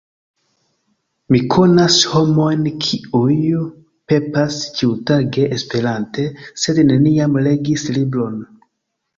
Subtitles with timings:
[1.33, 3.35] Mi konas homojn, kiuj
[4.13, 6.27] pepas ĉiutage esperante
[6.65, 8.43] sed neniam legis libron.